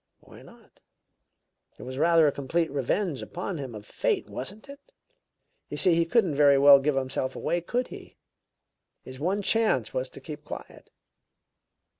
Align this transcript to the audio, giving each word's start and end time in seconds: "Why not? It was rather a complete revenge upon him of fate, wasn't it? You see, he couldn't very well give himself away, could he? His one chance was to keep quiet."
"Why 0.19 0.41
not? 0.41 0.79
It 1.77 1.83
was 1.83 1.99
rather 1.99 2.25
a 2.25 2.31
complete 2.31 2.71
revenge 2.71 3.21
upon 3.21 3.59
him 3.59 3.75
of 3.75 3.85
fate, 3.85 4.31
wasn't 4.31 4.67
it? 4.67 4.93
You 5.69 5.77
see, 5.77 5.93
he 5.93 6.07
couldn't 6.07 6.33
very 6.33 6.57
well 6.57 6.79
give 6.79 6.95
himself 6.95 7.35
away, 7.35 7.61
could 7.61 7.89
he? 7.89 8.15
His 9.03 9.19
one 9.19 9.43
chance 9.43 9.93
was 9.93 10.09
to 10.09 10.19
keep 10.19 10.43
quiet." 10.43 10.89